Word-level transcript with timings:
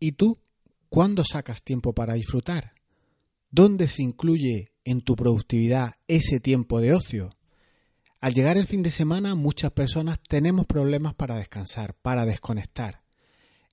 ¿Y 0.00 0.12
tú 0.12 0.38
cuándo 0.88 1.24
sacas 1.24 1.62
tiempo 1.62 1.92
para 1.92 2.14
disfrutar? 2.14 2.70
¿Dónde 3.50 3.88
se 3.88 4.02
incluye 4.02 4.72
en 4.84 5.00
tu 5.00 5.16
productividad 5.16 5.94
ese 6.06 6.40
tiempo 6.40 6.80
de 6.80 6.94
ocio? 6.94 7.30
Al 8.20 8.34
llegar 8.34 8.56
el 8.56 8.66
fin 8.66 8.82
de 8.82 8.90
semana 8.90 9.34
muchas 9.34 9.70
personas 9.70 10.18
tenemos 10.28 10.66
problemas 10.66 11.14
para 11.14 11.36
descansar, 11.36 11.94
para 11.94 12.26
desconectar. 12.26 13.02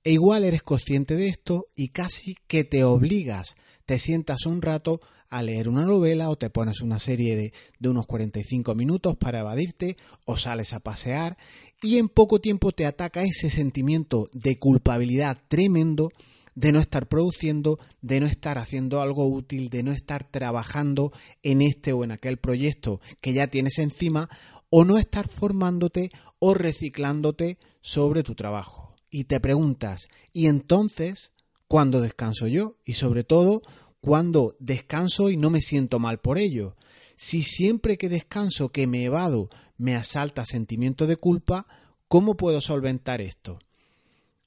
E 0.04 0.12
igual 0.12 0.44
eres 0.44 0.62
consciente 0.62 1.16
de 1.16 1.30
esto 1.30 1.68
y 1.76 1.90
casi 1.90 2.36
que 2.48 2.64
te 2.64 2.84
obligas, 2.84 3.56
te 3.86 3.98
sientas 3.98 4.46
un 4.46 4.62
rato 4.62 5.00
a 5.30 5.42
leer 5.42 5.70
una 5.70 5.86
novela 5.86 6.30
o 6.30 6.38
te 6.38 6.50
pones 6.50 6.82
una 6.82 7.00
serie 7.00 7.36
de, 7.36 7.54
de, 7.80 7.90
unos 7.90 8.06
45 8.06 8.76
minutos 8.76 9.16
para 9.16 9.40
evadirte 9.40 9.98
o 10.26 10.38
sales 10.38 10.74
a 10.74 10.80
pasear 10.80 11.38
y 11.82 11.98
en 11.98 12.10
poco 12.10 12.40
tiempo 12.40 12.72
te 12.72 12.86
ataca 12.86 13.24
ese 13.24 13.50
sentimiento 13.50 14.30
de 14.34 14.58
culpabilidad 14.58 15.38
tremendo 15.48 16.10
de 16.56 16.72
no 16.72 16.80
estar 16.80 17.08
produciendo, 17.08 17.78
de 18.02 18.22
no 18.22 18.26
estar 18.26 18.58
haciendo 18.58 19.02
algo 19.02 19.28
útil, 19.28 19.70
de 19.70 19.84
no 19.84 19.92
estar 19.92 20.24
trabajando 20.24 21.12
en 21.44 21.62
este 21.62 21.94
o 21.94 22.04
en 22.04 22.12
aquel 22.12 22.38
proyecto 22.38 23.02
que 23.22 23.34
ya 23.34 23.48
tienes 23.48 23.78
encima, 23.78 24.30
o 24.70 24.86
no 24.86 24.98
estar 24.98 25.28
formándote 25.28 26.10
o 26.40 26.54
reciclándote 26.54 27.58
sobre 27.82 28.24
tu 28.24 28.36
trabajo. 28.36 28.96
Y 29.10 29.26
te 29.26 29.40
preguntas, 29.40 30.08
¿y 30.34 30.48
entonces 30.48 31.32
cuándo 31.68 32.02
descanso 32.02 32.48
yo? 32.48 32.78
Y 32.84 32.94
sobre 32.94 33.24
todo, 33.24 33.62
¿cuándo 34.06 34.56
descanso 34.60 35.32
y 35.32 35.36
no 35.36 35.50
me 35.50 35.64
siento 35.64 35.98
mal 35.98 36.20
por 36.20 36.38
ello? 36.38 36.76
Si 37.16 37.42
siempre 37.42 37.98
que 37.98 38.08
descanso, 38.08 38.72
que 38.72 38.86
me 38.86 39.04
evado, 39.04 39.50
me 39.80 39.96
asalta 39.96 40.46
sentimiento 40.46 41.08
de 41.08 41.18
culpa, 41.18 41.66
¿cómo 42.08 42.38
puedo 42.38 42.62
solventar 42.62 43.20
esto? 43.20 43.58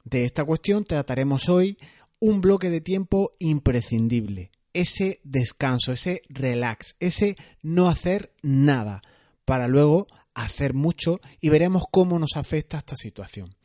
De 0.04 0.24
esta 0.24 0.44
cuestión 0.44 0.84
trataremos 0.84 1.48
hoy 1.48 1.76
un 2.20 2.40
bloque 2.40 2.70
de 2.70 2.80
tiempo 2.80 3.32
imprescindible, 3.40 4.52
ese 4.74 5.20
descanso, 5.24 5.90
ese 5.90 6.22
relax, 6.28 6.94
ese 7.00 7.34
no 7.60 7.88
hacer 7.88 8.32
nada, 8.42 9.02
para 9.44 9.66
luego 9.66 10.06
hacer 10.34 10.72
mucho 10.72 11.20
y 11.40 11.48
veremos 11.48 11.82
cómo 11.90 12.20
nos 12.20 12.36
afecta 12.36 12.78
esta 12.78 12.94
situación. 12.94 13.56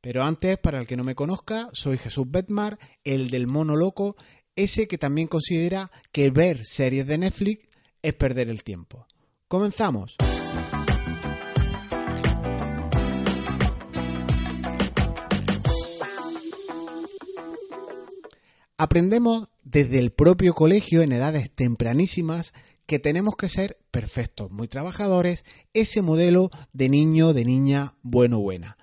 Pero 0.00 0.22
antes, 0.22 0.56
para 0.58 0.78
el 0.78 0.86
que 0.86 0.96
no 0.96 1.02
me 1.02 1.16
conozca, 1.16 1.68
soy 1.72 1.98
Jesús 1.98 2.26
Betmar, 2.28 2.78
el 3.02 3.30
del 3.30 3.48
mono 3.48 3.74
loco, 3.74 4.16
ese 4.56 4.86
que 4.86 4.98
también 4.98 5.28
considera 5.28 5.90
que 6.10 6.30
ver 6.30 6.64
series 6.64 7.06
de 7.06 7.18
Netflix 7.18 7.66
es 8.02 8.14
perder 8.14 8.48
el 8.48 8.64
tiempo. 8.64 9.06
Comenzamos. 9.48 10.16
Aprendemos 18.76 19.48
desde 19.62 19.98
el 20.00 20.10
propio 20.10 20.54
colegio 20.54 21.02
en 21.02 21.12
edades 21.12 21.52
tempranísimas 21.52 22.52
que 22.84 22.98
tenemos 22.98 23.36
que 23.36 23.48
ser 23.48 23.78
perfectos, 23.92 24.50
muy 24.50 24.66
trabajadores, 24.66 25.44
ese 25.72 26.02
modelo 26.02 26.50
de 26.72 26.88
niño, 26.88 27.32
de 27.32 27.44
niña, 27.44 27.94
bueno, 28.02 28.40
buena. 28.40 28.76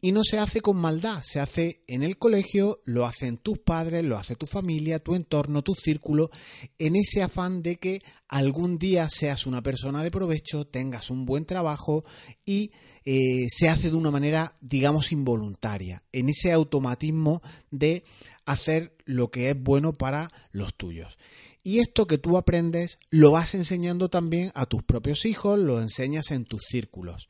Y 0.00 0.12
no 0.12 0.22
se 0.22 0.38
hace 0.38 0.60
con 0.60 0.76
maldad, 0.76 1.22
se 1.24 1.40
hace 1.40 1.82
en 1.88 2.04
el 2.04 2.18
colegio, 2.18 2.80
lo 2.84 3.04
hacen 3.04 3.36
tus 3.36 3.58
padres, 3.58 4.04
lo 4.04 4.16
hace 4.16 4.36
tu 4.36 4.46
familia, 4.46 5.00
tu 5.00 5.16
entorno, 5.16 5.62
tu 5.62 5.74
círculo, 5.74 6.30
en 6.78 6.94
ese 6.94 7.22
afán 7.22 7.62
de 7.62 7.76
que 7.76 8.02
algún 8.28 8.78
día 8.78 9.08
seas 9.10 9.46
una 9.46 9.60
persona 9.60 10.04
de 10.04 10.12
provecho, 10.12 10.66
tengas 10.66 11.10
un 11.10 11.24
buen 11.24 11.44
trabajo 11.46 12.04
y 12.44 12.70
eh, 13.04 13.46
se 13.48 13.68
hace 13.68 13.90
de 13.90 13.96
una 13.96 14.12
manera, 14.12 14.56
digamos, 14.60 15.10
involuntaria, 15.10 16.04
en 16.12 16.28
ese 16.28 16.52
automatismo 16.52 17.42
de 17.70 18.04
hacer 18.44 18.96
lo 19.04 19.30
que 19.32 19.50
es 19.50 19.60
bueno 19.60 19.94
para 19.94 20.30
los 20.52 20.76
tuyos. 20.76 21.18
Y 21.64 21.80
esto 21.80 22.06
que 22.06 22.18
tú 22.18 22.36
aprendes 22.36 22.98
lo 23.10 23.32
vas 23.32 23.54
enseñando 23.54 24.08
también 24.08 24.52
a 24.54 24.66
tus 24.66 24.82
propios 24.84 25.24
hijos, 25.24 25.58
lo 25.58 25.80
enseñas 25.80 26.30
en 26.30 26.44
tus 26.44 26.62
círculos. 26.68 27.28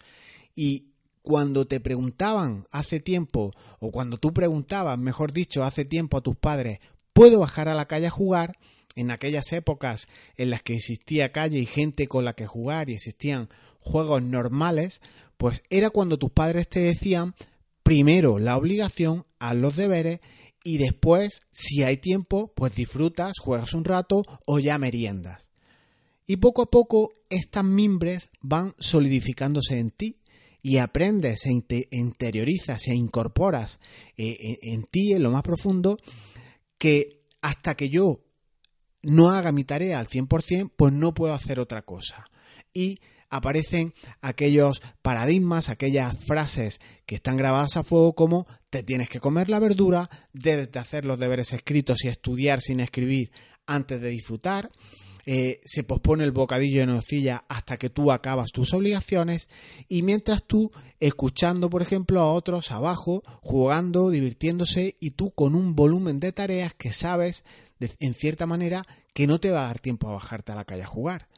Y 0.54 0.92
cuando 1.28 1.66
te 1.66 1.78
preguntaban 1.78 2.66
hace 2.70 3.00
tiempo, 3.00 3.52
o 3.80 3.90
cuando 3.90 4.16
tú 4.16 4.32
preguntabas, 4.32 4.98
mejor 4.98 5.30
dicho, 5.30 5.62
hace 5.62 5.84
tiempo 5.84 6.16
a 6.16 6.22
tus 6.22 6.36
padres, 6.36 6.78
¿puedo 7.12 7.40
bajar 7.40 7.68
a 7.68 7.74
la 7.74 7.86
calle 7.86 8.06
a 8.06 8.10
jugar? 8.10 8.56
En 8.96 9.10
aquellas 9.10 9.52
épocas 9.52 10.08
en 10.38 10.48
las 10.48 10.62
que 10.62 10.72
existía 10.72 11.30
calle 11.30 11.58
y 11.58 11.66
gente 11.66 12.08
con 12.08 12.24
la 12.24 12.32
que 12.32 12.46
jugar 12.46 12.88
y 12.88 12.94
existían 12.94 13.50
juegos 13.78 14.22
normales, 14.22 15.02
pues 15.36 15.62
era 15.68 15.90
cuando 15.90 16.18
tus 16.18 16.30
padres 16.30 16.66
te 16.66 16.80
decían 16.80 17.34
primero 17.82 18.38
la 18.38 18.56
obligación, 18.56 19.26
a 19.38 19.52
los 19.52 19.76
deberes 19.76 20.20
y 20.64 20.78
después, 20.78 21.42
si 21.52 21.82
hay 21.82 21.98
tiempo, 21.98 22.54
pues 22.56 22.74
disfrutas, 22.74 23.34
juegas 23.38 23.74
un 23.74 23.84
rato 23.84 24.22
o 24.46 24.60
ya 24.60 24.78
meriendas. 24.78 25.46
Y 26.26 26.38
poco 26.38 26.62
a 26.62 26.70
poco 26.70 27.10
estas 27.28 27.64
mimbres 27.64 28.30
van 28.40 28.74
solidificándose 28.78 29.78
en 29.78 29.90
ti 29.90 30.18
y 30.60 30.78
aprendes, 30.78 31.46
e 31.46 31.52
interiorizas 31.90 32.88
e 32.88 32.94
incorporas 32.94 33.78
eh, 34.16 34.30
eh, 34.30 34.58
en 34.62 34.84
ti, 34.84 35.12
en 35.12 35.22
lo 35.22 35.30
más 35.30 35.42
profundo, 35.42 35.98
que 36.78 37.24
hasta 37.40 37.76
que 37.76 37.88
yo 37.88 38.24
no 39.02 39.30
haga 39.30 39.52
mi 39.52 39.64
tarea 39.64 40.00
al 40.00 40.08
100%, 40.08 40.72
pues 40.76 40.92
no 40.92 41.14
puedo 41.14 41.34
hacer 41.34 41.60
otra 41.60 41.82
cosa. 41.82 42.24
Y 42.72 42.98
aparecen 43.30 43.94
aquellos 44.20 44.82
paradigmas, 45.02 45.68
aquellas 45.68 46.14
frases 46.26 46.80
que 47.06 47.16
están 47.16 47.36
grabadas 47.36 47.76
a 47.76 47.82
fuego 47.82 48.14
como 48.14 48.46
te 48.70 48.82
tienes 48.82 49.08
que 49.08 49.20
comer 49.20 49.48
la 49.48 49.58
verdura, 49.58 50.08
debes 50.32 50.70
de 50.72 50.78
hacer 50.78 51.04
los 51.04 51.18
deberes 51.18 51.52
escritos 51.52 52.04
y 52.04 52.08
estudiar 52.08 52.60
sin 52.60 52.80
escribir 52.80 53.30
antes 53.66 54.00
de 54.00 54.08
disfrutar, 54.08 54.70
eh, 55.30 55.60
se 55.66 55.84
pospone 55.84 56.24
el 56.24 56.32
bocadillo 56.32 56.80
de 56.80 56.86
nocilla 56.86 57.44
hasta 57.50 57.76
que 57.76 57.90
tú 57.90 58.10
acabas 58.10 58.50
tus 58.50 58.72
obligaciones 58.72 59.50
y 59.86 60.00
mientras 60.00 60.42
tú 60.42 60.72
escuchando 61.00 61.68
por 61.68 61.82
ejemplo 61.82 62.20
a 62.20 62.32
otros 62.32 62.70
abajo 62.70 63.22
jugando, 63.42 64.08
divirtiéndose 64.08 64.96
y 64.98 65.10
tú 65.10 65.32
con 65.32 65.54
un 65.54 65.76
volumen 65.76 66.18
de 66.18 66.32
tareas 66.32 66.72
que 66.72 66.94
sabes 66.94 67.44
en 67.78 68.14
cierta 68.14 68.46
manera 68.46 68.86
que 69.12 69.26
no 69.26 69.38
te 69.38 69.50
va 69.50 69.64
a 69.64 69.66
dar 69.66 69.80
tiempo 69.80 70.08
a 70.08 70.12
bajarte 70.12 70.52
a 70.52 70.54
la 70.54 70.64
calle 70.64 70.84
a 70.84 70.86
jugar 70.86 71.28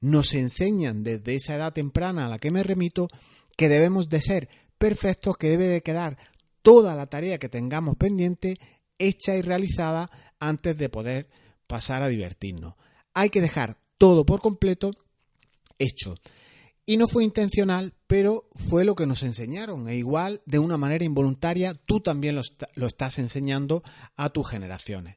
nos 0.00 0.34
enseñan 0.34 1.02
desde 1.02 1.34
esa 1.34 1.56
edad 1.56 1.72
temprana 1.72 2.26
a 2.26 2.28
la 2.28 2.38
que 2.38 2.52
me 2.52 2.62
remito 2.62 3.08
que 3.56 3.68
debemos 3.68 4.08
de 4.08 4.20
ser 4.20 4.48
perfectos, 4.78 5.36
que 5.36 5.48
debe 5.48 5.66
de 5.66 5.82
quedar 5.82 6.16
toda 6.62 6.94
la 6.94 7.06
tarea 7.06 7.38
que 7.38 7.48
tengamos 7.48 7.96
pendiente 7.96 8.54
hecha 8.98 9.34
y 9.34 9.42
realizada 9.42 10.10
antes 10.38 10.78
de 10.78 10.88
poder 10.88 11.28
pasar 11.66 12.02
a 12.02 12.08
divertirnos. 12.08 12.74
Hay 13.14 13.30
que 13.30 13.40
dejar 13.40 13.78
todo 13.98 14.24
por 14.24 14.40
completo 14.40 14.90
hecho. 15.78 16.14
Y 16.84 16.96
no 16.96 17.06
fue 17.06 17.24
intencional, 17.24 17.94
pero 18.06 18.48
fue 18.54 18.84
lo 18.84 18.94
que 18.94 19.06
nos 19.06 19.22
enseñaron. 19.22 19.88
E 19.88 19.96
igual, 19.96 20.42
de 20.46 20.58
una 20.58 20.76
manera 20.76 21.04
involuntaria, 21.04 21.74
tú 21.74 22.00
también 22.00 22.34
lo, 22.34 22.42
lo 22.74 22.86
estás 22.86 23.18
enseñando 23.18 23.82
a 24.16 24.30
tus 24.30 24.48
generaciones. 24.48 25.16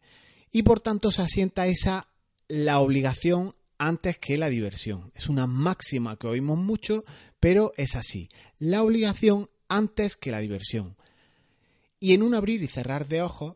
Y 0.51 0.63
por 0.63 0.79
tanto 0.79 1.11
se 1.11 1.23
asienta 1.23 1.67
esa 1.67 2.07
la 2.47 2.79
obligación 2.79 3.55
antes 3.77 4.17
que 4.17 4.37
la 4.37 4.49
diversión. 4.49 5.11
Es 5.15 5.27
una 5.27 5.47
máxima 5.47 6.17
que 6.17 6.27
oímos 6.27 6.57
mucho, 6.57 7.03
pero 7.39 7.73
es 7.77 7.95
así. 7.95 8.29
La 8.59 8.83
obligación 8.83 9.49
antes 9.67 10.15
que 10.15 10.31
la 10.31 10.39
diversión. 10.39 10.95
Y 11.99 12.13
en 12.13 12.23
un 12.23 12.35
abrir 12.35 12.61
y 12.61 12.67
cerrar 12.67 13.07
de 13.07 13.21
ojos, 13.21 13.55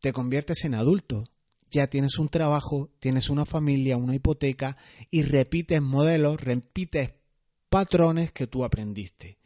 te 0.00 0.12
conviertes 0.12 0.64
en 0.64 0.74
adulto. 0.74 1.24
Ya 1.72 1.86
tienes 1.86 2.18
un 2.18 2.28
trabajo, 2.28 2.90
tienes 3.00 3.30
una 3.30 3.46
familia, 3.46 3.96
una 3.96 4.14
hipoteca 4.14 4.76
y 5.10 5.22
repites 5.22 5.80
modelos, 5.80 6.38
repites 6.38 7.12
patrones 7.70 8.30
que 8.30 8.46
tú 8.46 8.62
aprendiste. 8.62 9.38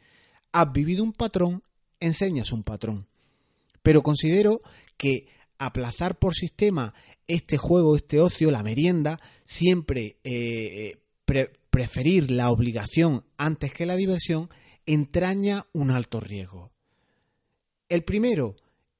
Has 0.51 0.73
vivido 0.73 1.05
un 1.05 1.13
patrón, 1.13 1.63
enseñas 2.01 2.51
un 2.51 2.63
patrón. 2.63 3.07
Pero 3.81 4.03
considero 4.03 4.61
que 4.97 5.29
aplazar 5.57 6.19
por 6.19 6.35
sistema 6.35 6.93
este 7.27 7.57
juego, 7.57 7.95
este 7.95 8.19
ocio, 8.19 8.51
la 8.51 8.61
merienda, 8.61 9.21
siempre 9.45 10.17
eh, 10.25 10.97
preferir 11.69 12.29
la 12.29 12.51
obligación 12.51 13.23
antes 13.37 13.73
que 13.73 13.85
la 13.85 13.95
diversión, 13.95 14.49
entraña 14.85 15.65
un 15.71 15.91
alto 15.91 16.19
riesgo. 16.19 16.71
El 17.87 18.03
primero 18.03 18.57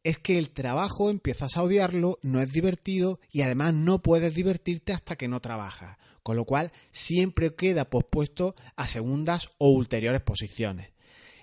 es 0.07 0.19
que 0.19 0.38
el 0.38 0.51
trabajo 0.51 1.09
empiezas 1.09 1.57
a 1.57 1.63
odiarlo, 1.63 2.18
no 2.21 2.39
es 2.39 2.54
divertido 2.54 3.19
y 3.30 3.42
además 3.42 3.74
no 3.74 4.01
puedes 4.01 4.33
divertirte 4.33 4.94
hasta 4.94 5.18
que 5.18 5.27
no 5.27 5.42
trabajas, 5.42 5.98
con 6.24 6.38
lo 6.38 6.45
cual 6.45 6.71
siempre 6.92 7.54
queda 7.56 7.89
pospuesto 7.89 8.56
a 8.77 8.88
segundas 8.88 9.50
o 9.57 9.68
ulteriores 9.68 10.21
posiciones. 10.21 10.94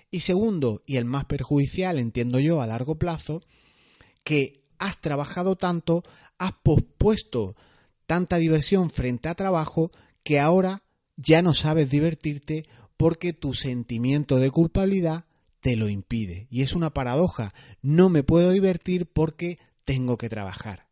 Y 0.09 0.21
segundo, 0.21 0.81
y 0.87 0.95
el 0.95 1.05
más 1.05 1.25
perjudicial, 1.25 1.99
entiendo 1.99 2.39
yo, 2.39 2.59
a 2.59 2.65
largo 2.65 2.97
plazo, 2.97 3.43
que 4.23 4.63
has 4.79 4.99
trabajado 4.99 5.55
tanto 5.55 6.01
has 6.39 6.53
pospuesto 6.63 7.55
tanta 8.07 8.37
diversión 8.37 8.89
frente 8.89 9.29
a 9.29 9.35
trabajo 9.35 9.91
que 10.23 10.39
ahora 10.39 10.81
ya 11.17 11.43
no 11.43 11.53
sabes 11.53 11.87
divertirte 11.87 12.63
porque 12.97 13.31
tu 13.31 13.53
sentimiento 13.53 14.39
de 14.39 14.49
culpabilidad 14.49 15.24
te 15.65 15.75
lo 15.75 15.89
impide. 15.89 16.45
Y 16.51 16.61
es 16.61 16.75
una 16.75 16.93
paradoja. 16.93 17.51
No 17.81 18.07
me 18.07 18.21
puedo 18.21 18.51
divertir 18.51 19.07
porque 19.07 19.57
tengo 19.83 20.15
que 20.15 20.29
trabajar. 20.29 20.85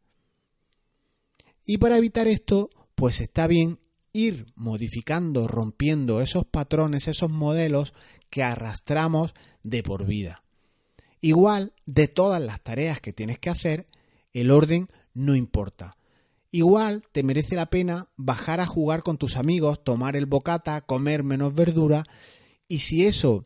Y 1.64 1.78
para 1.78 1.96
evitar 1.96 2.25
esto, 2.25 2.72
pues 2.96 3.22
está 3.22 3.46
bien 3.46 3.78
ir 4.14 4.48
modificando, 4.56 5.48
rompiendo 5.48 6.22
esos 6.22 6.46
patrones, 6.46 7.08
esos 7.08 7.30
modelos 7.30 7.94
que 8.31 8.42
arrastramos 8.42 9.36
de 9.62 9.84
por 9.84 10.08
vida. 10.08 10.42
Igual, 11.22 11.74
de 11.86 12.08
todas 12.08 12.42
las 12.42 12.60
tareas 12.60 13.00
que 13.00 13.14
tienes 13.14 13.38
que 13.38 13.52
hacer, 13.52 13.86
el 14.31 14.50
orden 14.50 14.88
no 15.14 15.36
importa. 15.36 15.98
Igual 16.50 17.04
te 17.12 17.22
merece 17.22 17.56
la 17.56 17.69
pena 17.69 18.08
bajar 18.18 18.60
a 18.60 18.66
jugar 18.66 19.04
con 19.04 19.19
tus 19.19 19.38
amigos, 19.38 19.84
tomar 19.84 20.16
el 20.16 20.26
bocata, 20.26 20.81
comer 20.81 21.24
menos 21.24 21.54
verdura 21.54 22.06
y 22.68 22.80
si 22.80 23.06
eso, 23.06 23.46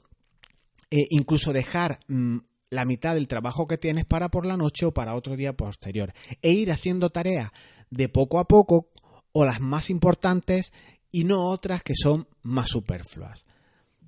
eh, 0.91 1.05
incluso 1.09 1.53
dejar 1.53 1.99
mm, 2.07 2.37
la 2.69 2.85
mitad 2.85 3.15
del 3.15 3.27
trabajo 3.27 3.67
que 3.67 3.77
tienes 3.77 4.05
para 4.05 4.29
por 4.29 4.45
la 4.45 4.57
noche 4.57 4.85
o 4.85 4.93
para 4.93 5.15
otro 5.15 5.35
día 5.35 5.55
posterior 5.55 6.13
e 6.41 6.51
ir 6.51 6.71
haciendo 6.71 7.09
tareas 7.09 7.51
de 7.89 8.09
poco 8.09 8.39
a 8.39 8.47
poco 8.47 8.89
o 9.31 9.45
las 9.45 9.61
más 9.61 9.89
importantes 9.89 10.73
y 11.11 11.23
no 11.23 11.45
otras 11.45 11.83
que 11.83 11.93
son 11.95 12.27
más 12.41 12.69
superfluas. 12.69 13.45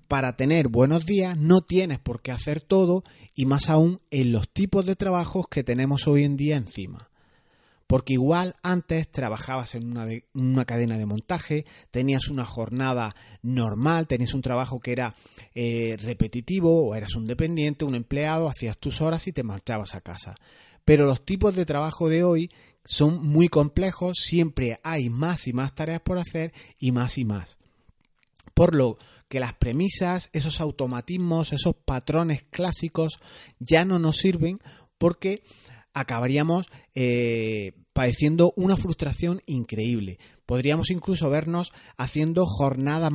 Para 0.07 0.35
tener 0.35 0.69
buenos 0.69 1.05
días 1.05 1.37
no 1.37 1.61
tienes 1.61 1.99
por 1.99 2.21
qué 2.21 2.31
hacer 2.31 2.61
todo 2.61 3.03
y 3.35 3.45
más 3.45 3.69
aún 3.69 4.01
en 4.09 4.31
los 4.31 4.49
tipos 4.49 4.85
de 4.85 4.95
trabajos 4.95 5.47
que 5.49 5.63
tenemos 5.63 6.07
hoy 6.07 6.23
en 6.23 6.35
día 6.35 6.57
encima. 6.57 7.08
Porque 7.89 8.13
igual 8.13 8.55
antes 8.61 9.09
trabajabas 9.09 9.73
en 9.73 9.97
una, 10.35 10.65
cadena 10.65 10.99
de 10.99 11.07
montaje, 11.07 11.65
tenías 11.89 12.27
una 12.27 12.45
jornada 12.45 13.15
normal, 13.41 14.05
tenías 14.05 14.35
un 14.35 14.43
trabajo 14.43 14.79
que 14.79 14.91
era 14.91 15.15
eh, 15.55 15.97
repetitivo 15.99 16.85
o 16.85 16.93
eras 16.93 17.15
un 17.15 17.25
dependiente, 17.25 17.85
un 17.85 17.95
empleado, 17.95 18.47
hacías 18.47 18.77
tus 18.77 19.01
horas 19.01 19.25
y 19.25 19.31
te 19.31 19.41
marchabas 19.41 19.95
a 19.95 20.01
casa. 20.01 20.35
Pero 20.85 21.07
los 21.07 21.25
tipos 21.25 21.55
de 21.55 21.65
trabajo 21.65 22.09
de 22.09 22.23
hoy 22.23 22.51
son 22.85 23.25
muy 23.25 23.47
complejos, 23.47 24.19
siempre 24.21 24.79
hay 24.83 25.09
más 25.09 25.47
y 25.47 25.53
más 25.53 25.73
tareas 25.73 26.01
por 26.01 26.19
hacer 26.19 26.53
y 26.77 26.91
más 26.91 27.17
y 27.17 27.25
más. 27.25 27.57
Por 28.53 28.75
lo 28.75 28.99
que 29.27 29.39
las 29.39 29.55
premisas, 29.55 30.29
esos 30.31 30.61
automatismos, 30.61 31.53
esos 31.53 31.73
patrones 31.73 32.43
clásicos 32.51 33.19
ya 33.57 33.83
no 33.83 33.97
nos 33.97 34.17
sirven 34.17 34.59
porque 34.99 35.41
acabaríamos 35.99 36.67
eh, 36.95 37.73
padeciendo 37.93 38.53
una 38.55 38.77
frustración 38.77 39.41
increíble. 39.45 40.19
Podríamos 40.45 40.89
incluso 40.89 41.29
vernos 41.29 41.71
haciendo 41.97 42.45
jornadas 42.45 43.11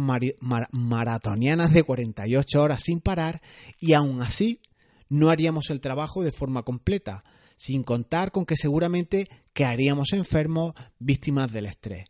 maratonianas 0.70 1.72
de 1.72 1.82
48 1.82 2.62
horas 2.62 2.82
sin 2.84 3.00
parar 3.00 3.40
y 3.80 3.94
aún 3.94 4.22
así 4.22 4.60
no 5.08 5.30
haríamos 5.30 5.70
el 5.70 5.80
trabajo 5.80 6.22
de 6.22 6.32
forma 6.32 6.62
completa 6.62 7.24
sin 7.56 7.82
contar 7.82 8.30
con 8.30 8.46
que 8.46 8.56
seguramente 8.56 9.28
quedaríamos 9.52 10.12
enfermos 10.12 10.74
víctimas 10.98 11.50
del 11.52 11.66
estrés. 11.66 12.06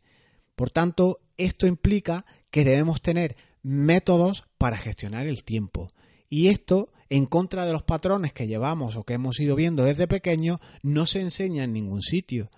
Por 0.56 0.70
tanto, 0.70 1.20
esto 1.36 1.66
implica 1.66 2.24
que 2.50 2.64
debemos 2.64 3.02
tener 3.02 3.36
métodos 3.62 4.44
para 4.58 4.76
gestionar 4.76 5.26
el 5.26 5.44
tiempo. 5.44 5.88
Y 6.28 6.48
esto, 6.48 6.92
en 7.14 7.26
contra 7.26 7.64
de 7.64 7.72
los 7.72 7.84
patrones 7.84 8.32
que 8.32 8.48
llevamos 8.48 8.96
o 8.96 9.04
que 9.04 9.14
hemos 9.14 9.38
ido 9.38 9.54
viendo 9.54 9.84
desde 9.84 10.08
pequeños, 10.08 10.58
no 10.82 11.06
se 11.06 11.20
enseña 11.20 11.62
en 11.62 11.72
ningún 11.72 12.02
sitio. 12.02 12.50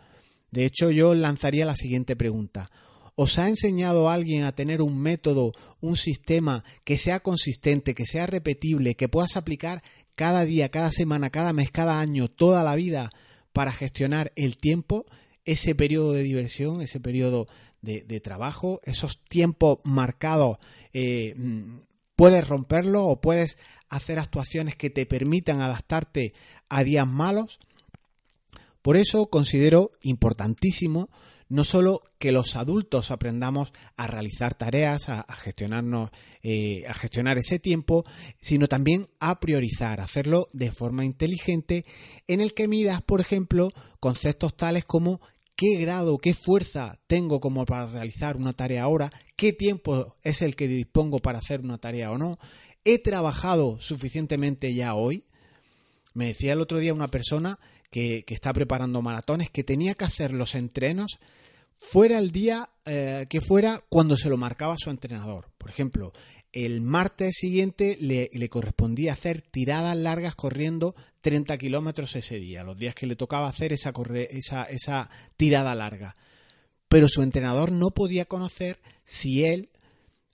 De 0.51 0.65
hecho, 0.65 0.91
yo 0.91 1.15
lanzaría 1.15 1.67
la 1.67 1.77
siguiente 1.77 2.17
pregunta. 2.17 2.71
¿Os 3.17 3.39
ha 3.39 3.51
enseñado 3.51 4.09
alguien 4.09 4.45
a 4.45 4.55
tener 4.55 4.81
un 4.81 4.99
método, 4.99 5.53
un 5.81 5.95
sistema 5.97 6.65
que 6.85 6.97
sea 6.97 7.21
consistente, 7.21 7.95
que 7.95 8.07
sea 8.07 8.27
repetible, 8.27 8.95
que 8.95 9.11
puedas 9.11 9.37
aplicar 9.37 9.83
cada 10.15 10.47
día, 10.47 10.71
cada 10.71 10.91
semana, 10.91 11.29
cada 11.29 11.53
mes, 11.53 11.71
cada 11.71 12.01
año, 12.01 12.29
toda 12.29 12.65
la 12.65 12.77
vida 12.77 13.11
para 13.53 13.73
gestionar 13.73 14.33
el 14.37 14.57
tiempo, 14.57 15.05
ese 15.45 15.75
periodo 15.75 16.15
de 16.15 16.23
diversión, 16.23 16.81
ese 16.81 16.99
periodo 16.99 17.47
de, 17.83 18.21
trabajo, 18.21 18.81
esos 18.85 19.23
tiempos 19.29 19.81
marcados, 19.85 20.57
eh, 20.95 21.35
mm, 21.37 21.81
puedes 22.17 22.49
romperlo 22.49 23.05
o 23.05 23.21
puedes 23.21 23.59
hacer 23.89 24.19
actuaciones 24.19 24.77
que 24.77 24.91
te 24.91 25.07
permitan 25.07 25.61
adaptarte 25.61 26.35
a 26.69 26.83
días 26.85 27.07
malos. 27.07 27.61
Por 28.83 28.97
eso 28.97 29.27
considero 29.27 29.93
importantísimo 30.03 31.09
no 31.49 31.65
solo 31.65 32.03
que 32.19 32.33
los 32.33 32.57
adultos 32.57 33.11
aprendamos 33.11 33.73
a 33.97 34.07
realizar 34.07 34.55
tareas, 34.55 35.09
a, 35.09 35.25
gestionarnos, 35.35 36.11
eh, 36.43 36.85
a 36.89 36.95
gestionar 36.95 37.39
ese 37.39 37.59
tiempo, 37.59 38.05
sino 38.41 38.67
también 38.67 39.07
a 39.21 39.39
priorizar, 39.39 40.01
hacerlo 40.01 40.49
de 40.53 40.73
forma 40.73 41.05
inteligente, 41.05 41.85
en 42.27 42.41
el 42.41 42.55
que 42.55 42.69
midas, 42.69 43.01
por 43.03 43.21
ejemplo, 43.21 43.71
conceptos 44.01 44.57
tales 44.57 44.85
como 44.85 45.21
qué 45.55 45.77
grado, 45.79 46.19
qué 46.19 46.35
fuerza 46.35 46.99
tengo 47.07 47.41
como 47.41 47.65
para 47.65 47.87
realizar 47.87 48.37
una 48.37 48.53
tarea 48.53 48.83
ahora, 48.83 49.11
qué 49.37 49.53
tiempo 49.53 50.17
es 50.23 50.43
el 50.43 50.57
que 50.57 50.69
dispongo 50.69 51.21
para 51.21 51.39
hacer 51.39 51.61
una 51.61 51.79
tarea 51.79 52.11
o 52.11 52.19
no, 52.19 52.39
he 52.87 52.99
trabajado 53.01 53.79
suficientemente 53.81 54.73
ya 54.73 54.95
hoy. 54.95 55.25
Me 56.15 56.29
decía 56.29 56.53
el 56.53 56.61
otro 56.61 56.79
día 56.79 56.95
una 56.95 57.09
persona 57.09 57.59
que, 57.91 58.25
está 58.29 58.53
preparando 58.53 59.03
maratones, 59.03 59.51
que 59.51 59.65
tenía 59.65 59.95
que 59.95 60.05
hacer 60.05 60.33
los 60.33 60.55
entrenos 60.55 61.19
fuera 61.77 62.19
el 62.19 62.31
día 62.31 62.71
eh, 62.87 63.27
que 63.29 63.43
fuera 63.43 63.83
cuando 63.89 64.17
se 64.17 64.31
lo 64.31 64.37
marcaba 64.37 64.77
su 64.79 64.89
entrenador. 64.91 65.51
Por 65.59 65.69
ejemplo, 65.69 66.13
el 66.53 66.81
martes 66.81 67.37
siguiente 67.37 67.99
le, 68.01 68.49
correspondía 68.49 69.13
hacer 69.13 69.43
tiradas 69.43 69.97
largas 69.97 70.37
corriendo 70.37 70.95
30 71.23 71.59
kilómetros 71.59 72.15
ese 72.17 72.39
día, 72.39 72.63
los 72.63 72.79
días 72.79 72.95
que 72.95 73.07
le 73.07 73.17
tocaba 73.17 73.49
hacer 73.49 73.73
esa, 73.73 73.93
esa, 74.31 74.63
esa 74.65 75.11
tirada 75.37 75.75
larga. 75.75 76.17
Pero 76.89 77.09
su 77.09 77.23
entrenador 77.23 77.73
no 77.73 77.91
podía 77.91 78.27
conocer 78.27 78.79
si 79.05 79.45
él 79.45 79.71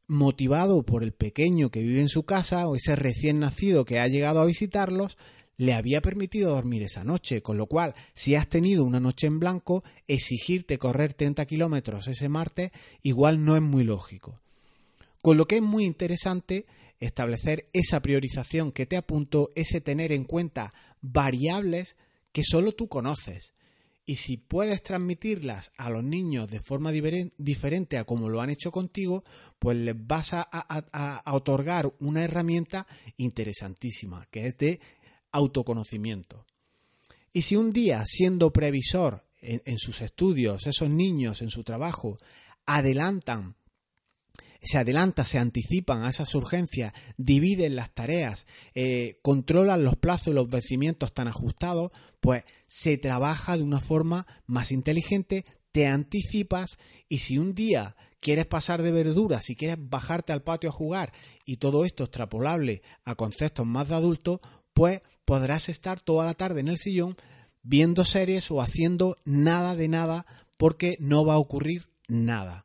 motivado 0.06 0.82
por 0.82 1.02
el 1.02 1.12
pequeño 1.12 1.70
que 1.70 1.82
vive 1.82 2.00
en 2.00 2.08
su 2.08 2.24
casa 2.24 2.68
o 2.68 2.76
ese 2.76 2.96
recién 2.96 3.40
nacido 3.40 3.84
que 3.84 4.00
ha 4.00 4.08
llegado 4.08 4.40
a 4.40 4.46
visitarlos, 4.46 5.16
le 5.56 5.74
había 5.74 6.00
permitido 6.00 6.50
dormir 6.50 6.82
esa 6.82 7.04
noche, 7.04 7.42
con 7.42 7.56
lo 7.56 7.66
cual, 7.66 7.94
si 8.14 8.34
has 8.34 8.48
tenido 8.48 8.84
una 8.84 9.00
noche 9.00 9.26
en 9.26 9.38
blanco, 9.38 9.84
exigirte 10.08 10.78
correr 10.78 11.14
30 11.14 11.46
kilómetros 11.46 12.08
ese 12.08 12.28
martes 12.28 12.72
igual 13.02 13.44
no 13.44 13.56
es 13.56 13.62
muy 13.62 13.84
lógico. 13.84 14.40
Con 15.20 15.36
lo 15.36 15.46
que 15.46 15.56
es 15.56 15.62
muy 15.62 15.84
interesante 15.84 16.66
establecer 16.98 17.64
esa 17.72 18.00
priorización 18.00 18.72
que 18.72 18.86
te 18.86 18.96
apunto, 18.96 19.50
ese 19.54 19.80
tener 19.80 20.12
en 20.12 20.24
cuenta 20.24 20.72
variables 21.00 21.96
que 22.32 22.42
solo 22.44 22.72
tú 22.72 22.88
conoces. 22.88 23.52
Y 24.04 24.16
si 24.16 24.36
puedes 24.36 24.82
transmitirlas 24.82 25.70
a 25.76 25.88
los 25.88 26.02
niños 26.02 26.48
de 26.48 26.60
forma 26.60 26.90
diferente 26.90 27.98
a 27.98 28.04
como 28.04 28.28
lo 28.28 28.40
han 28.40 28.50
hecho 28.50 28.72
contigo, 28.72 29.24
pues 29.58 29.76
les 29.76 29.94
vas 29.96 30.32
a 30.32 31.22
otorgar 31.26 31.92
una 32.00 32.24
herramienta 32.24 32.86
interesantísima, 33.16 34.26
que 34.30 34.48
es 34.48 34.58
de 34.58 34.80
autoconocimiento. 35.30 36.46
Y 37.32 37.42
si 37.42 37.56
un 37.56 37.72
día, 37.72 38.04
siendo 38.06 38.52
previsor 38.52 39.24
en, 39.40 39.78
sus 39.78 40.02
estudios, 40.02 40.66
esos 40.66 40.90
niños 40.90 41.40
en 41.42 41.50
su 41.50 41.64
trabajo, 41.64 42.18
adelantan, 42.66 43.56
se 44.62 44.78
adelantan, 44.78 45.26
se 45.26 45.38
anticipan 45.38 46.02
a 46.02 46.10
esas 46.10 46.34
urgencias, 46.34 46.92
dividen 47.16 47.76
las 47.76 47.92
tareas, 47.92 48.46
eh, 48.74 49.18
controlan 49.22 49.84
los 49.84 49.96
plazos 49.96 50.28
y 50.28 50.34
los 50.34 50.48
vencimientos 50.48 51.12
tan 51.12 51.28
ajustados, 51.28 51.92
pues 52.20 52.44
se 52.66 52.96
trabaja 52.98 53.56
de 53.56 53.64
una 53.64 53.80
forma 53.80 54.26
más 54.46 54.70
inteligente, 54.72 55.44
te 55.72 55.86
anticipas 55.88 56.78
y 57.08 57.18
si 57.18 57.38
un 57.38 57.54
día 57.54 57.96
quieres 58.20 58.46
pasar 58.46 58.82
de 58.82 58.92
verduras, 58.92 59.44
si 59.44 59.56
quieres 59.56 59.78
bajarte 59.80 60.32
al 60.32 60.42
patio 60.42 60.70
a 60.70 60.72
jugar 60.72 61.12
y 61.44 61.56
todo 61.56 61.84
esto 61.84 62.04
extrapolable 62.04 62.82
a 63.04 63.16
conceptos 63.16 63.66
más 63.66 63.88
de 63.88 63.96
adultos, 63.96 64.40
pues 64.72 65.02
podrás 65.24 65.68
estar 65.68 66.00
toda 66.00 66.24
la 66.24 66.34
tarde 66.34 66.60
en 66.60 66.68
el 66.68 66.78
sillón 66.78 67.16
viendo 67.62 68.04
series 68.04 68.50
o 68.50 68.60
haciendo 68.60 69.16
nada 69.24 69.76
de 69.76 69.88
nada 69.88 70.26
porque 70.56 70.96
no 71.00 71.24
va 71.24 71.34
a 71.34 71.38
ocurrir 71.38 71.88
nada. 72.06 72.64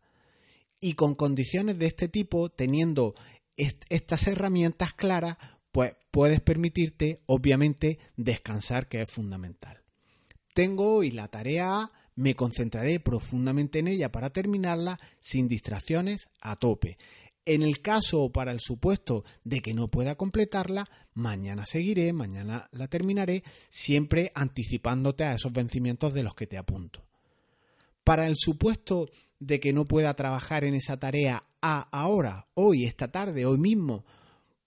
Y 0.79 0.93
con 0.93 1.15
condiciones 1.15 1.79
de 1.79 1.87
este 1.87 2.07
tipo, 2.07 2.49
teniendo 2.49 3.15
estas 3.55 4.27
herramientas 4.27 4.93
claras, 4.93 5.37
pues 5.71 5.95
puedes 6.11 6.41
permitirte, 6.41 7.21
obviamente, 7.25 7.99
descansar, 8.15 8.87
que 8.87 9.01
es 9.01 9.11
fundamental. 9.11 9.81
Tengo 10.53 10.95
hoy 10.95 11.11
la 11.11 11.27
tarea 11.27 11.91
me 12.17 12.33
concentraré 12.33 12.99
profundamente 12.99 13.79
en 13.79 13.87
ella 13.87 14.11
para 14.11 14.31
terminarla 14.31 14.99
sin 15.19 15.47
distracciones 15.47 16.29
a 16.41 16.55
tope. 16.55 16.97
En 17.45 17.61
el 17.61 17.81
caso 17.81 18.23
o 18.23 18.31
para 18.31 18.51
el 18.51 18.59
supuesto 18.59 19.23
de 19.43 19.61
que 19.61 19.73
no 19.73 19.87
pueda 19.87 20.15
completarla, 20.15 20.89
mañana 21.13 21.65
seguiré, 21.65 22.11
mañana 22.11 22.67
la 22.71 22.87
terminaré, 22.87 23.43
siempre 23.69 24.31
anticipándote 24.35 25.23
a 25.23 25.35
esos 25.35 25.53
vencimientos 25.53 26.13
de 26.13 26.23
los 26.23 26.35
que 26.35 26.47
te 26.47 26.57
apunto. 26.57 27.05
Para 28.03 28.27
el 28.27 28.35
supuesto 28.35 29.09
de 29.39 29.59
que 29.59 29.73
no 29.73 29.85
pueda 29.85 30.13
trabajar 30.15 30.63
en 30.63 30.73
esa 30.73 30.97
tarea 30.97 31.43
a 31.61 31.87
ahora, 31.91 32.47
hoy, 32.53 32.85
esta 32.85 33.11
tarde, 33.11 33.45
hoy 33.45 33.57
mismo, 33.57 34.05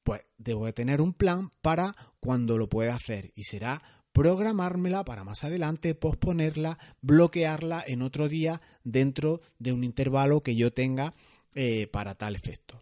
Pues 0.03 0.23
debo 0.39 0.67
de 0.67 0.73
tener 0.73 1.01
un 1.01 1.13
plan 1.13 1.51
para 1.61 1.95
cuando 2.21 2.57
lo 2.57 2.69
pueda 2.69 2.95
hacer 2.95 3.33
y 3.35 3.45
será 3.45 3.83
programármela 4.13 5.05
para 5.05 5.25
más 5.25 5.45
adelante, 5.45 5.95
posponerla, 5.95 6.79
bloquearla 7.01 7.85
en 7.87 8.03
otro 8.03 8.29
día 8.29 8.61
dentro 8.83 9.41
de 9.59 9.73
un 9.73 9.85
intervalo 9.85 10.43
que 10.43 10.57
yo 10.57 10.73
tenga 10.73 11.15
eh, 11.55 11.87
para 11.93 12.15
tal 12.15 12.35
efecto. 12.35 12.79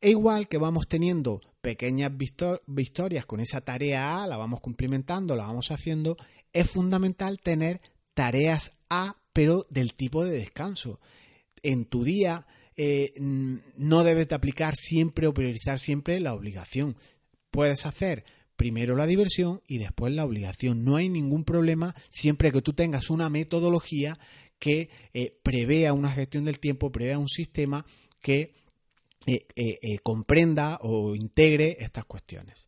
E 0.00 0.10
igual 0.10 0.48
que 0.48 0.58
vamos 0.58 0.88
teniendo 0.88 1.40
pequeñas 1.60 2.10
victorias 2.66 3.24
con 3.24 3.38
esa 3.38 3.60
tarea 3.60 4.22
A, 4.22 4.26
la 4.26 4.36
vamos 4.36 4.60
cumplimentando, 4.60 5.36
la 5.36 5.46
vamos 5.46 5.70
haciendo, 5.70 6.16
es 6.52 6.68
fundamental 6.68 7.38
tener 7.38 7.80
tareas 8.12 8.72
A, 8.90 9.21
pero 9.32 9.66
del 9.70 9.94
tipo 9.94 10.24
de 10.24 10.32
descanso. 10.32 11.00
En 11.62 11.84
tu 11.84 12.04
día 12.04 12.46
eh, 12.76 13.12
no 13.18 14.04
debes 14.04 14.28
de 14.28 14.34
aplicar 14.34 14.74
siempre 14.76 15.26
o 15.26 15.34
priorizar 15.34 15.78
siempre 15.78 16.20
la 16.20 16.34
obligación. 16.34 16.96
Puedes 17.50 17.86
hacer 17.86 18.24
primero 18.56 18.96
la 18.96 19.06
diversión 19.06 19.62
y 19.66 19.78
después 19.78 20.12
la 20.12 20.24
obligación. 20.24 20.84
No 20.84 20.96
hay 20.96 21.08
ningún 21.08 21.44
problema 21.44 21.94
siempre 22.08 22.52
que 22.52 22.62
tú 22.62 22.72
tengas 22.72 23.10
una 23.10 23.28
metodología 23.28 24.18
que 24.58 24.90
eh, 25.12 25.38
prevea 25.42 25.92
una 25.92 26.10
gestión 26.10 26.44
del 26.44 26.60
tiempo, 26.60 26.92
prevea 26.92 27.18
un 27.18 27.28
sistema 27.28 27.84
que 28.20 28.52
eh, 29.26 29.98
comprenda 30.02 30.78
o 30.82 31.14
integre 31.14 31.76
estas 31.80 32.04
cuestiones. 32.04 32.66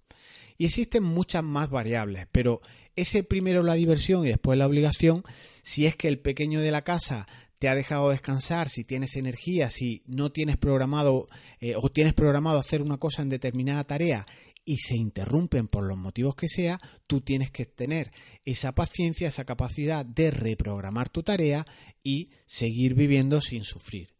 Y 0.57 0.67
existen 0.67 1.03
muchas 1.03 1.43
más 1.43 1.69
variables, 1.69 2.29
pero 2.31 2.61
ese 2.97 3.23
primero 3.25 3.63
la 3.63 3.75
diversión 3.75 4.25
y 4.25 4.29
después 4.29 4.59
la 4.59 4.67
obligación, 4.67 5.25
si 5.63 5.87
es 5.87 5.97
que 5.97 6.09
el 6.09 6.19
pequeño 6.21 6.61
de 6.61 6.71
la 6.71 6.83
casa 6.83 7.27
te 7.59 7.69
ha 7.69 7.75
dejado 7.75 8.11
descansar, 8.11 8.69
si 8.69 8.85
tienes 8.85 9.17
energía, 9.17 9.71
si 9.71 10.03
no 10.07 10.31
tienes 10.33 10.57
programado 10.57 11.29
eh, 11.61 11.75
o 11.77 11.89
tienes 11.89 12.15
programado 12.15 12.59
hacer 12.59 12.83
una 12.83 12.99
cosa 12.99 13.23
en 13.23 13.31
determinada 13.31 13.85
tarea 13.85 14.27
y 14.65 14.77
se 14.79 14.97
interrumpen 14.97 15.69
por 15.69 15.85
los 15.85 15.99
motivos 15.99 16.35
que 16.35 16.49
sea, 16.49 16.81
tú 17.07 17.21
tienes 17.21 17.51
que 17.51 17.67
tener 17.67 18.13
esa 18.45 18.75
paciencia, 18.75 19.29
esa 19.29 19.45
capacidad 19.45 20.05
de 20.05 20.31
reprogramar 20.31 21.11
tu 21.11 21.23
tarea 21.23 21.67
y 22.03 22.31
seguir 22.47 22.95
viviendo 22.95 23.41
sin 23.41 23.65
sufrir. 23.65 24.15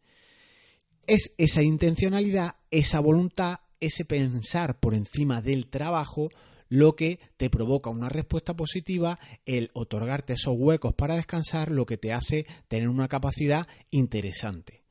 Es 1.07 1.33
esa 1.37 1.61
intencionalidad, 1.61 2.55
esa 2.71 2.99
voluntad, 2.99 3.59
ese 3.79 4.05
pensar 4.05 4.79
por 4.79 4.93
encima 4.93 5.41
del 5.41 5.67
trabajo 5.67 6.29
lo 6.69 6.95
que 6.95 7.19
te 7.37 7.49
provoca 7.49 7.89
una 7.89 8.09
respuesta 8.09 8.55
positiva, 8.55 9.19
el 9.45 9.71
otorgarte 9.73 10.33
esos 10.33 10.55
huecos 10.57 10.93
para 10.93 11.15
descansar, 11.15 11.71
lo 11.71 11.85
que 11.85 11.97
te 11.97 12.13
hace 12.13 12.45
tener 12.67 12.89
una 12.89 13.07
capacidad 13.07 13.67
interesante. 13.91 14.83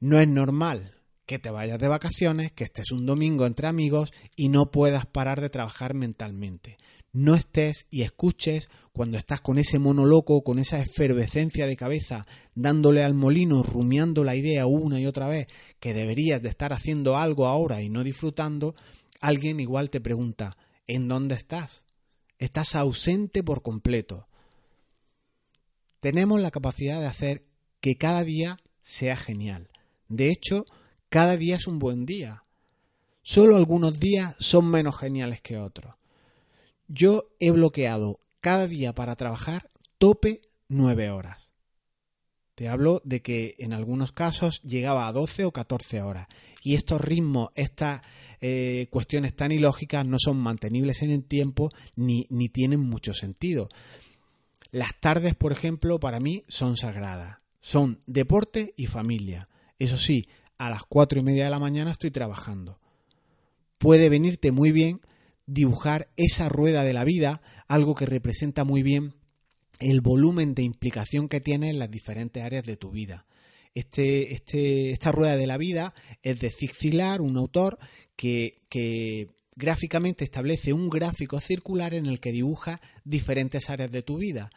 No 0.00 0.20
es 0.20 0.28
normal 0.28 0.94
que 1.26 1.38
te 1.38 1.50
vayas 1.50 1.78
de 1.78 1.88
vacaciones, 1.88 2.52
que 2.52 2.64
estés 2.64 2.90
un 2.92 3.04
domingo 3.04 3.46
entre 3.46 3.68
amigos 3.68 4.12
y 4.36 4.48
no 4.48 4.70
puedas 4.70 5.06
parar 5.06 5.40
de 5.40 5.50
trabajar 5.50 5.94
mentalmente 5.94 6.78
no 7.12 7.34
estés 7.34 7.86
y 7.90 8.02
escuches 8.02 8.68
cuando 8.92 9.18
estás 9.18 9.40
con 9.40 9.58
ese 9.58 9.78
mono 9.78 10.04
loco, 10.04 10.42
con 10.42 10.58
esa 10.58 10.80
efervescencia 10.80 11.66
de 11.66 11.76
cabeza, 11.76 12.26
dándole 12.54 13.02
al 13.02 13.14
molino, 13.14 13.62
rumiando 13.62 14.24
la 14.24 14.36
idea 14.36 14.66
una 14.66 15.00
y 15.00 15.06
otra 15.06 15.28
vez 15.28 15.46
que 15.80 15.94
deberías 15.94 16.42
de 16.42 16.48
estar 16.48 16.72
haciendo 16.72 17.16
algo 17.16 17.46
ahora 17.46 17.82
y 17.82 17.88
no 17.88 18.04
disfrutando, 18.04 18.74
alguien 19.20 19.60
igual 19.60 19.90
te 19.90 20.00
pregunta, 20.00 20.56
¿en 20.88 21.06
dónde 21.06 21.36
estás? 21.36 21.84
Estás 22.38 22.74
ausente 22.74 23.44
por 23.44 23.62
completo. 23.62 24.26
Tenemos 26.00 26.40
la 26.40 26.50
capacidad 26.50 27.00
de 27.00 27.06
hacer 27.06 27.42
que 27.80 27.96
cada 27.96 28.24
día 28.24 28.58
sea 28.82 29.16
genial. 29.16 29.70
De 30.08 30.30
hecho, 30.30 30.64
cada 31.08 31.36
día 31.36 31.56
es 31.56 31.66
un 31.66 31.78
buen 31.78 32.06
día. 32.06 32.44
Solo 33.22 33.56
algunos 33.56 34.00
días 34.00 34.34
son 34.38 34.70
menos 34.70 34.96
geniales 34.96 35.40
que 35.40 35.58
otros. 35.58 35.94
Yo 36.88 37.30
he 37.38 37.50
bloqueado 37.50 38.20
cada 38.40 38.66
día 38.66 38.94
para 38.94 39.16
trabajar 39.16 39.70
tope 39.98 40.40
nueve 40.68 41.10
horas. 41.10 41.47
Te 42.58 42.66
hablo 42.66 43.00
de 43.04 43.22
que 43.22 43.54
en 43.58 43.72
algunos 43.72 44.10
casos 44.10 44.60
llegaba 44.62 45.06
a 45.06 45.12
12 45.12 45.44
o 45.44 45.52
14 45.52 46.02
horas. 46.02 46.26
Y 46.60 46.74
estos 46.74 47.00
ritmos, 47.00 47.50
estas 47.54 48.02
eh, 48.40 48.88
cuestiones 48.90 49.36
tan 49.36 49.52
ilógicas 49.52 50.04
no 50.04 50.16
son 50.18 50.38
mantenibles 50.38 51.02
en 51.02 51.12
el 51.12 51.22
tiempo 51.22 51.70
ni, 51.94 52.26
ni 52.30 52.48
tienen 52.48 52.80
mucho 52.80 53.14
sentido. 53.14 53.68
Las 54.72 54.98
tardes, 54.98 55.36
por 55.36 55.52
ejemplo, 55.52 56.00
para 56.00 56.18
mí 56.18 56.42
son 56.48 56.76
sagradas. 56.76 57.36
Son 57.60 58.00
deporte 58.08 58.74
y 58.76 58.86
familia. 58.86 59.48
Eso 59.78 59.96
sí, 59.96 60.24
a 60.58 60.68
las 60.68 60.82
cuatro 60.82 61.20
y 61.20 61.22
media 61.22 61.44
de 61.44 61.50
la 61.50 61.60
mañana 61.60 61.92
estoy 61.92 62.10
trabajando. 62.10 62.80
Puede 63.78 64.08
venirte 64.08 64.50
muy 64.50 64.72
bien 64.72 65.00
dibujar 65.46 66.08
esa 66.16 66.48
rueda 66.48 66.82
de 66.82 66.92
la 66.92 67.04
vida, 67.04 67.40
algo 67.68 67.94
que 67.94 68.04
representa 68.04 68.64
muy 68.64 68.82
bien 68.82 69.14
el 69.78 70.00
volumen 70.00 70.54
de 70.54 70.62
implicación 70.62 71.28
que 71.28 71.40
tiene 71.40 71.70
en 71.70 71.78
las 71.78 71.90
diferentes 71.90 72.42
áreas 72.42 72.64
de 72.64 72.76
tu 72.76 72.90
vida. 72.90 73.26
Este, 73.74 74.32
este, 74.32 74.90
esta 74.90 75.12
rueda 75.12 75.36
de 75.36 75.46
la 75.46 75.56
vida 75.56 75.94
es 76.22 76.40
de 76.40 76.50
Zig 76.50 76.74
Ziglar, 76.74 77.20
un 77.20 77.36
autor 77.36 77.78
que, 78.16 79.28
gráficamente 79.54 80.24
establece 80.24 80.72
un 80.72 80.88
gráfico 80.88 81.40
circular 81.40 81.94
en 81.94 82.06
el 82.06 82.20
que 82.20 82.32
dibuja 82.32 82.80
diferentes 83.04 83.70
áreas 83.70 83.90
de 83.90 84.02
tu 84.02 84.18
vida. 84.18 84.50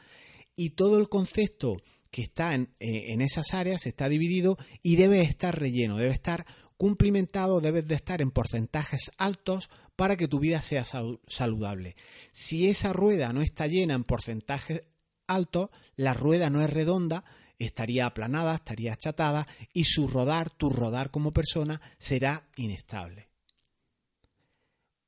Y 0.55 0.71
todo 0.71 0.99
el 0.99 1.09
concepto 1.09 1.77
que 2.11 2.21
está 2.21 2.53
en, 2.53 2.73
eh, 2.79 3.13
en, 3.13 3.21
esas 3.21 3.53
áreas 3.53 3.85
está 3.85 4.09
dividido 4.09 4.57
y 4.83 4.95
debe 4.95 5.21
estar 5.21 5.57
relleno, 5.57 5.97
debe 5.97 6.13
estar 6.13 6.45
cumplimentado, 6.77 7.61
debe 7.61 7.83
de 7.83 7.95
estar 7.95 8.21
en 8.21 8.31
porcentajes 8.31 9.11
altos 9.17 9.69
para 9.95 10.17
que 10.17 10.27
tu 10.27 10.39
vida 10.39 10.63
sea 10.63 10.83
saludable. 10.83 11.95
Si 12.33 12.69
esa 12.69 12.91
rueda 12.91 13.33
no 13.33 13.43
está 13.43 13.67
llena 13.67 13.93
en 13.93 14.03
porcentaje 14.03 14.85
alto, 15.27 15.71
la 15.95 16.13
rueda 16.13 16.49
no 16.49 16.61
es 16.61 16.69
redonda, 16.69 17.23
estaría 17.57 18.05
aplanada, 18.05 18.55
estaría 18.55 18.93
achatada 18.93 19.47
y 19.73 19.85
su 19.85 20.07
rodar, 20.07 20.49
tu 20.49 20.69
rodar 20.69 21.11
como 21.11 21.31
persona, 21.31 21.81
será 21.97 22.47
inestable. 22.55 23.29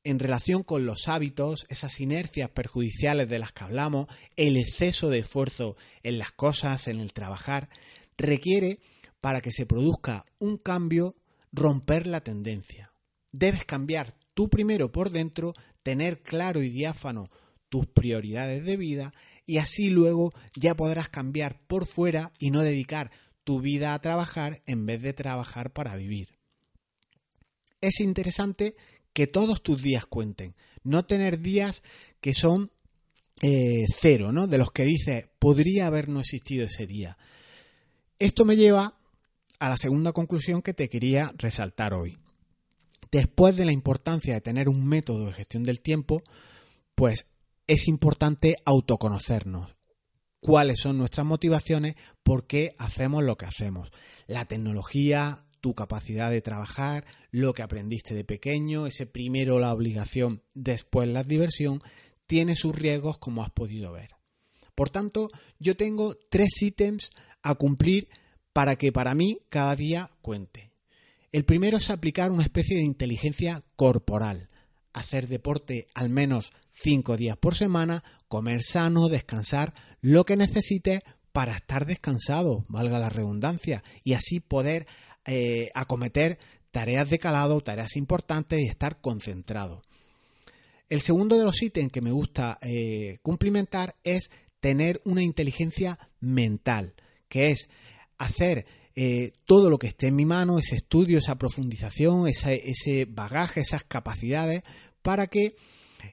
En 0.06 0.20
relación 0.20 0.64
con 0.64 0.86
los 0.86 1.08
hábitos, 1.08 1.66
esas 1.70 2.00
inercias 2.02 2.50
perjudiciales 2.50 3.30
de 3.30 3.40
las 3.40 3.54
que 3.54 3.64
hablamos, 3.64 4.08
el 4.36 4.58
exceso 4.58 5.10
de 5.10 5.20
esfuerzo 5.20 5.78
en 6.04 6.20
las 6.20 6.32
cosas, 6.32 6.90
en 6.90 7.00
el 7.00 7.14
trabajar, 7.14 7.70
requiere, 8.18 8.80
para 9.22 9.40
que 9.40 9.54
se 9.54 9.66
produzca 9.66 10.26
un 10.40 10.58
cambio, 10.58 11.16
romper 11.54 12.06
la 12.06 12.22
tendencia. 12.22 12.92
Debes 13.32 13.64
cambiar 13.64 14.14
tú 14.34 14.50
primero 14.50 14.92
por 14.92 15.10
dentro, 15.10 15.54
tener 15.82 16.22
claro 16.22 16.62
y 16.62 16.70
diáfano 16.70 17.30
tus 17.70 17.88
prioridades 17.88 18.66
de 18.66 18.76
vida 18.76 19.14
y 19.46 19.58
así 19.58 19.90
luego 19.90 20.32
ya 20.56 20.76
podrás 20.76 21.10
cambiar 21.10 21.60
por 21.68 21.86
fuera 21.86 22.32
y 22.40 22.52
no 22.52 22.62
dedicar 22.62 23.12
tu 23.44 23.60
vida 23.60 23.94
a 23.94 24.02
trabajar 24.02 24.62
en 24.66 24.86
vez 24.86 25.02
de 25.02 25.14
trabajar 25.14 25.74
para 25.74 25.96
vivir. 25.96 26.30
Es 27.82 28.00
interesante 28.00 28.76
que 29.12 29.28
todos 29.28 29.62
tus 29.62 29.82
días 29.82 30.06
cuenten, 30.06 30.56
no 30.84 31.06
tener 31.06 31.40
días 31.40 31.84
que 32.22 32.34
son 32.34 32.72
eh, 33.42 33.86
cero, 33.94 34.32
¿no? 34.32 34.48
De 34.48 34.58
los 34.58 34.72
que 34.72 34.84
dices, 34.84 35.26
podría 35.40 35.88
haber 35.88 36.08
no 36.08 36.22
existido 36.22 36.66
ese 36.66 36.88
día. 36.88 37.18
Esto 38.20 38.46
me 38.46 38.56
lleva 38.56 38.98
a 39.60 39.70
la 39.70 39.78
segunda 39.78 40.14
conclusión 40.14 40.62
que 40.62 40.74
te 40.74 40.90
quería 40.90 41.34
resaltar 41.38 41.94
hoy. 41.94 42.18
Después 43.12 43.56
de 43.56 43.66
la 43.66 43.72
importancia 43.72 44.34
de 44.34 44.42
tener 44.42 44.70
un 44.70 44.86
método 44.86 45.26
de 45.26 45.34
gestión 45.34 45.64
del 45.64 45.82
tiempo, 45.82 46.24
pues 46.96 47.28
es 47.68 47.88
importante 47.88 48.58
autoconocernos. 48.66 49.76
¿Cuáles 50.40 50.80
son 50.82 50.98
nuestras 50.98 51.26
motivaciones? 51.26 51.96
¿Por 52.22 52.46
qué 52.46 52.76
hacemos 52.78 53.24
lo 53.24 53.38
que 53.38 53.46
hacemos? 53.46 53.92
La 54.28 54.46
tecnología, 54.46 55.46
tu 55.62 55.74
capacidad 55.74 56.30
de 56.30 56.42
trabajar, 56.42 57.06
lo 57.32 57.54
que 57.54 57.62
aprendiste 57.62 58.14
de 58.14 58.26
pequeño, 58.26 58.86
ese 58.86 59.06
primero 59.06 59.60
la 59.60 59.74
obligación, 59.74 60.44
después 60.54 61.08
la 61.08 61.24
diversión, 61.24 61.82
tiene 62.28 62.58
sus 62.58 62.76
riesgos 62.76 63.18
como 63.18 63.44
has 63.44 63.52
podido 63.52 63.94
ver. 63.94 64.10
Por 64.76 64.90
tanto, 64.90 65.30
yo 65.60 65.78
tengo 65.78 66.16
tres 66.30 66.62
ítems 66.62 67.12
a 67.42 67.56
cumplir 67.56 68.10
para 68.52 68.76
que 68.76 68.92
para 68.92 69.16
mí 69.16 69.40
cada 69.50 69.76
día 69.78 70.12
cuente. 70.22 70.74
El 71.32 71.46
primero 71.46 71.78
es 71.78 71.90
aplicar 71.90 72.32
una 72.32 72.44
especie 72.44 72.76
de 72.76 72.84
inteligencia 72.84 73.64
corporal, 73.76 74.50
hacer 74.94 75.28
deporte 75.28 75.88
al 75.94 76.10
menos 76.10 76.54
cinco 76.72 77.18
días 77.18 77.38
por 77.38 77.56
semana, 77.56 78.04
comer 78.28 78.64
sano, 78.64 79.10
descansar, 79.10 79.74
lo 80.02 80.26
que 80.26 80.38
necesites 80.38 81.02
para 81.32 81.56
estar 81.56 81.86
descansado, 81.86 82.66
valga 82.70 83.00
la 83.00 83.10
redundancia, 83.10 83.84
y 84.04 84.14
así 84.14 84.40
poder 84.40 84.88
eh, 85.26 85.72
acometer 85.74 86.38
tareas 86.72 87.10
de 87.10 87.20
calado, 87.20 87.62
tareas 87.62 87.96
importantes 87.96 88.60
y 88.60 88.68
estar 88.68 89.02
concentrado. 89.02 89.82
El 90.90 91.02
segundo 91.02 91.38
de 91.38 91.44
los 91.44 91.62
ítems 91.62 91.92
que 91.92 92.02
me 92.02 92.12
gusta 92.12 92.60
eh, 92.62 93.18
cumplimentar 93.22 93.96
es 94.04 94.30
tener 94.60 95.02
una 95.06 95.24
inteligencia 95.24 95.98
mental, 96.20 96.94
que 97.30 97.52
es 97.52 97.70
hacer 98.18 98.66
eh, 98.96 99.32
todo 99.46 99.70
lo 99.70 99.80
que 99.80 99.88
esté 99.88 100.08
en 100.08 100.16
mi 100.16 100.26
mano, 100.26 100.60
ese 100.60 100.76
estudio, 100.76 101.18
esa 101.18 101.38
profundización, 101.38 102.28
ese 102.28 103.06
bagaje, 103.10 103.62
esas 103.62 103.84
capacidades, 103.84 104.64
para 105.02 105.28
que 105.28 105.56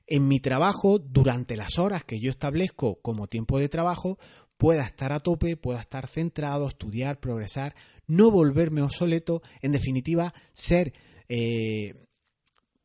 en 0.07 0.29
mi 0.29 0.41
trabajo, 0.41 0.99
durante 0.99 1.57
las 1.57 1.79
horas 1.79 2.05
que 2.05 2.21
yo 2.21 2.31
establezco 2.31 3.01
como 3.03 3.27
tiempo 3.27 3.59
de 3.59 3.69
trabajo, 3.69 4.19
pueda 4.57 4.85
estar 4.85 5.13
a 5.13 5.21
tope, 5.21 5.57
pueda 5.57 5.81
estar 5.81 6.07
centrado, 6.07 6.69
estudiar, 6.69 7.19
progresar, 7.19 7.75
no 8.07 8.31
volverme 8.31 8.83
obsoleto, 8.83 9.43
en 9.63 9.73
definitiva, 9.73 10.35
ser 10.53 10.93
eh, 11.29 11.95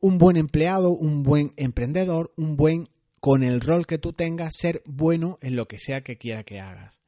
un 0.00 0.18
buen 0.18 0.36
empleado, 0.36 0.90
un 0.90 1.22
buen 1.22 1.52
emprendedor, 1.56 2.32
un 2.36 2.56
buen, 2.56 2.88
con 3.20 3.42
el 3.42 3.60
rol 3.60 3.86
que 3.86 3.98
tú 3.98 4.12
tengas, 4.12 4.54
ser 4.56 4.82
bueno 4.86 5.38
en 5.42 5.56
lo 5.56 5.68
que 5.68 5.78
sea 5.78 6.02
que 6.02 6.16
quiera 6.16 6.44
que 6.44 6.60
hagas. 6.60 7.00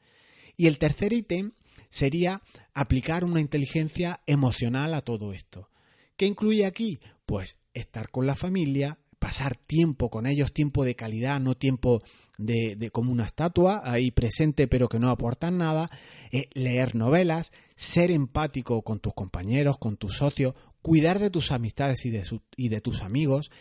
Y 0.58 0.66
el 0.66 0.76
tercer 0.76 1.14
ítem 1.14 1.52
sería 1.88 2.42
aplicar 2.74 3.24
una 3.24 3.40
inteligencia 3.40 4.20
emocional 4.26 4.92
a 4.92 5.00
todo 5.00 5.32
esto. 5.32 5.70
¿Qué 6.16 6.26
incluye 6.26 6.66
aquí? 6.66 6.98
Pues 7.24 7.58
estar 7.72 8.10
con 8.10 8.26
la 8.26 8.34
familia, 8.34 8.98
pasar 9.20 9.56
tiempo 9.56 10.10
con 10.10 10.26
ellos, 10.26 10.52
tiempo 10.52 10.84
de 10.84 10.96
calidad, 10.96 11.38
no 11.38 11.56
tiempo 11.56 12.02
de, 12.38 12.90
como 12.92 13.12
una 13.12 13.24
estatua 13.24 13.82
ahí 13.84 14.10
presente 14.10 14.66
pero 14.66 14.88
que 14.88 14.98
no 14.98 15.10
aportan 15.10 15.58
nada, 15.58 15.90
eh, 16.32 16.48
leer 16.54 16.96
novelas, 16.96 17.52
ser 17.76 18.10
empático 18.10 18.82
con 18.82 18.98
tus 18.98 19.14
compañeros, 19.14 19.78
con 19.78 19.96
tus 19.96 20.16
socios, 20.16 20.54
cuidar 20.82 21.20
de 21.20 21.30
tus 21.30 21.52
amistades 21.52 22.04
y 22.04 22.10
de, 22.10 22.24
y 22.56 22.68
de 22.68 22.80
tus 22.80 23.02
amigos, 23.02 23.52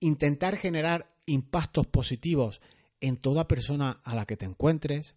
intentar 0.00 0.56
generar 0.56 1.14
impactos 1.24 1.86
positivos 1.86 2.60
en 3.00 3.16
toda 3.16 3.48
persona 3.48 4.00
a 4.04 4.14
la 4.14 4.26
que 4.26 4.36
te 4.36 4.44
encuentres 4.44 5.16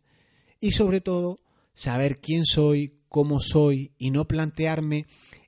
y 0.60 0.72
sobre 0.72 1.02
todo 1.02 1.40
saber 1.74 2.20
quién 2.20 2.46
soy, 2.46 3.00
cómo 3.10 3.40
soy 3.40 3.94
y 3.98 4.12
no 4.12 4.28
plantearme 4.28 5.06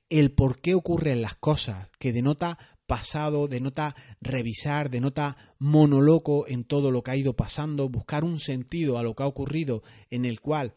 el 0.08 0.32
por 0.32 0.60
qué 0.60 0.74
ocurren 0.74 1.22
las 1.22 1.36
cosas, 1.36 1.88
que 1.98 2.12
denota 2.12 2.58
pasado, 2.86 3.48
denota 3.48 3.94
revisar, 4.20 4.88
denota 4.90 5.36
monoloco 5.58 6.48
en 6.48 6.64
todo 6.64 6.90
lo 6.90 7.02
que 7.02 7.10
ha 7.10 7.16
ido 7.16 7.34
pasando, 7.34 7.88
buscar 7.88 8.24
un 8.24 8.40
sentido 8.40 8.98
a 8.98 9.02
lo 9.02 9.14
que 9.14 9.22
ha 9.22 9.26
ocurrido 9.26 9.82
en 10.10 10.24
el 10.24 10.40
cual 10.40 10.74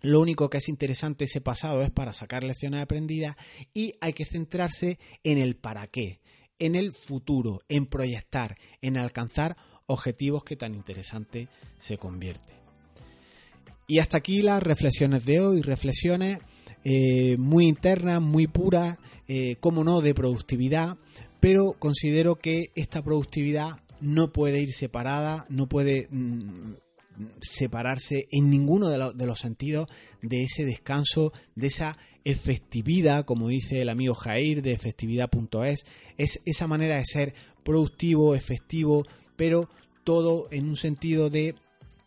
lo 0.00 0.20
único 0.20 0.50
que 0.50 0.58
es 0.58 0.68
interesante 0.68 1.24
ese 1.24 1.40
pasado 1.40 1.82
es 1.82 1.90
para 1.90 2.12
sacar 2.12 2.44
lecciones 2.44 2.82
aprendidas 2.82 3.36
y 3.72 3.94
hay 4.00 4.12
que 4.12 4.26
centrarse 4.26 4.98
en 5.22 5.38
el 5.38 5.56
para 5.56 5.86
qué, 5.86 6.20
en 6.58 6.74
el 6.74 6.92
futuro, 6.92 7.62
en 7.68 7.86
proyectar, 7.86 8.56
en 8.82 8.96
alcanzar 8.98 9.56
objetivos 9.86 10.44
que 10.44 10.56
tan 10.56 10.74
interesante 10.74 11.48
se 11.78 11.96
convierte. 11.96 12.63
Y 13.86 13.98
hasta 13.98 14.18
aquí 14.18 14.42
las 14.42 14.62
reflexiones 14.62 15.24
de 15.24 15.40
hoy, 15.40 15.62
reflexiones 15.62 16.38
eh, 16.84 17.36
muy 17.38 17.66
internas, 17.66 18.20
muy 18.20 18.46
puras, 18.46 18.98
eh, 19.28 19.56
como 19.60 19.84
no, 19.84 20.00
de 20.00 20.14
productividad, 20.14 20.96
pero 21.40 21.74
considero 21.78 22.36
que 22.36 22.70
esta 22.74 23.02
productividad 23.02 23.80
no 24.00 24.32
puede 24.32 24.60
ir 24.60 24.72
separada, 24.72 25.46
no 25.48 25.66
puede 25.68 26.08
mm, 26.10 26.74
separarse 27.40 28.26
en 28.30 28.50
ninguno 28.50 28.88
de, 28.88 29.26
los 29.26 29.38
sentidos 29.38 29.88
de 30.22 30.42
ese 30.42 30.64
descanso, 30.64 31.32
de 31.54 31.68
esa 31.68 31.96
efectividad, 32.24 33.24
como 33.24 33.48
dice 33.48 33.80
el 33.80 33.88
amigo 33.88 34.14
Jair 34.14 34.62
de 34.62 34.72
efectividad.es, 34.72 35.86
es 36.16 36.40
esa 36.44 36.66
manera 36.66 36.96
de 36.96 37.04
ser 37.06 37.34
productivo, 37.62 38.34
efectivo, 38.34 39.04
pero 39.36 39.68
todo 40.04 40.48
en 40.50 40.68
un 40.68 40.76
sentido 40.76 41.30
de 41.30 41.54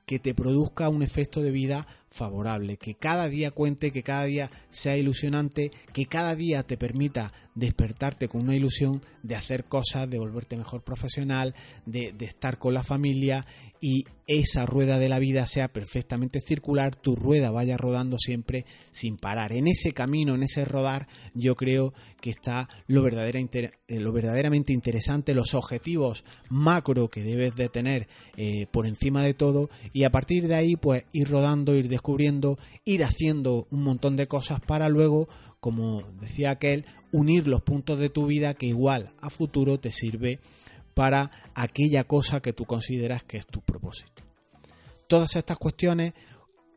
que 0.07 0.19
te 0.19 0.33
produzca 0.33 0.87
un 0.87 1.03
efecto 1.03 1.41
de 1.41 1.51
vida 1.51 1.85
favorable, 2.07 2.77
que 2.77 2.95
cada 2.95 3.29
día 3.29 3.51
cuente, 3.51 3.91
que 3.91 4.03
cada 4.03 4.25
día 4.25 4.49
sea 4.69 4.97
ilusionante, 4.97 5.71
que 5.93 6.05
cada 6.05 6.35
día 6.35 6.63
te 6.63 6.77
permita 6.77 7.33
despertarte 7.57 8.27
con 8.27 8.41
una 8.41 8.55
ilusión 8.55 9.01
de 9.23 9.35
hacer 9.35 9.65
cosas, 9.65 10.09
de 10.09 10.19
volverte 10.19 10.55
mejor 10.55 10.83
profesional, 10.83 11.55
de, 11.85 12.13
estar 12.19 12.59
con 12.59 12.73
la 12.73 12.83
familia 12.83 13.45
y 13.81 14.05
esa 14.27 14.65
rueda 14.65 14.99
de 14.99 15.09
la 15.09 15.19
vida 15.19 15.47
sea 15.47 15.67
perfectamente 15.67 16.39
circular, 16.39 16.95
tu 16.95 17.15
rueda 17.15 17.49
vaya 17.49 17.77
rodando 17.77 18.17
siempre 18.19 18.65
sin 18.91 19.17
parar. 19.17 19.53
En 19.53 19.67
ese 19.67 19.91
camino, 19.91 20.36
en 20.36 20.43
ese 20.43 20.65
rodar, 20.65 21.08
yo 21.34 21.55
creo 21.55 21.93
que 22.21 22.29
está 22.29 22.69
lo, 22.88 23.08
eh, 23.08 23.71
lo 23.89 24.12
verdaderamente 24.12 24.73
interesante, 24.73 25.34
los 25.34 25.53
objetivos 25.53 26.25
macro 26.49 27.10
que 27.10 27.23
debes 27.23 27.55
de 27.55 27.69
tener 27.69 28.08
eh, 28.36 28.67
por 28.71 28.86
encima 28.86 29.23
de 29.23 29.34
todo 29.34 29.69
y 29.93 30.03
a 30.03 30.12
partir 30.12 30.47
de 30.47 30.55
ahí 30.55 30.75
pues 30.75 31.05
ir 31.12 31.29
rodando, 31.29 31.75
ir 31.75 31.88
descubriendo, 31.97 32.60
ir 32.86 33.03
haciendo 33.03 33.67
un 33.71 33.83
montón 33.83 34.15
de 34.15 34.27
cosas 34.27 34.60
para 34.60 34.88
luego, 34.88 35.27
como 35.60 36.03
decía 36.21 36.51
aquel, 36.51 36.86
unir 37.12 37.47
los 37.47 37.63
puntos 37.63 37.99
de 37.99 38.10
tu 38.10 38.27
vida 38.27 38.53
que 38.53 38.67
igual 38.67 39.13
a 39.19 39.31
futuro 39.31 39.79
te 39.79 39.91
sirve 39.91 40.39
para 40.93 41.31
aquella 41.55 42.03
cosa 42.03 42.39
que 42.39 42.53
tú 42.53 42.65
consideras 42.65 43.23
que 43.23 43.38
es 43.38 43.47
tu 43.47 43.62
propósito. 43.62 44.23
Todas 45.07 45.36
estas 45.36 45.57
cuestiones 45.57 46.13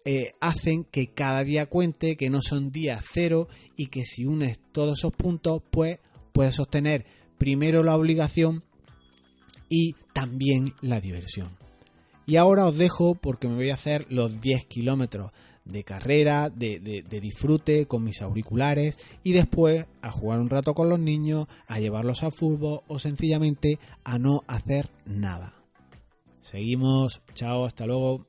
eh, 0.06 0.32
hacen 0.40 0.84
que 0.84 1.12
cada 1.12 1.44
día 1.44 1.66
cuente, 1.66 2.16
que 2.16 2.30
no 2.30 2.40
son 2.40 2.70
días 2.70 3.04
cero 3.12 3.48
y 3.76 3.88
que 3.88 4.04
si 4.06 4.24
unes 4.24 4.58
todos 4.72 4.98
esos 4.98 5.12
puntos, 5.12 5.62
pues 5.70 5.98
puedes 6.32 6.54
sostener 6.54 7.04
primero 7.36 7.82
la 7.82 7.96
obligación 7.96 8.64
y 9.68 9.94
también 10.14 10.74
la 10.80 11.00
diversión. 11.00 11.60
Y 12.30 12.36
ahora 12.36 12.64
os 12.64 12.78
dejo 12.78 13.16
porque 13.16 13.48
me 13.48 13.56
voy 13.56 13.70
a 13.70 13.74
hacer 13.74 14.06
los 14.08 14.40
10 14.40 14.66
kilómetros 14.66 15.32
de 15.64 15.82
carrera, 15.82 16.48
de, 16.48 16.78
de, 16.78 17.20
disfrute 17.20 17.86
con 17.86 18.04
mis 18.04 18.22
auriculares 18.22 19.00
y 19.24 19.32
después 19.32 19.86
a 20.00 20.12
jugar 20.12 20.38
un 20.38 20.48
rato 20.48 20.72
con 20.72 20.88
los 20.88 21.00
niños, 21.00 21.48
a 21.66 21.80
llevarlos 21.80 22.22
al 22.22 22.30
fútbol 22.30 22.82
o 22.86 23.00
sencillamente 23.00 23.80
a 24.04 24.20
no 24.20 24.44
hacer 24.46 24.90
nada. 25.06 25.54
Seguimos, 26.40 27.20
chao, 27.34 27.64
hasta 27.64 27.84
luego. 27.84 28.24